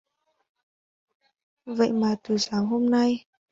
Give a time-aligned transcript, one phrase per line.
[1.65, 3.25] Vậy mà từ sáng ngày hôm nay